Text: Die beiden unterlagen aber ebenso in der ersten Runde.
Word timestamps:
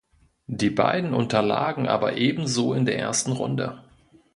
Die 0.47 0.71
beiden 0.71 1.13
unterlagen 1.13 1.87
aber 1.87 2.17
ebenso 2.17 2.73
in 2.73 2.87
der 2.87 2.97
ersten 2.97 3.33
Runde. 3.33 3.83